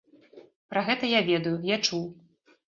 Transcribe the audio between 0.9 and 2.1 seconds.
я ведаю, я чуў.